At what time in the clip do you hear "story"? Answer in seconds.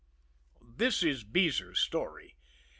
1.79-2.35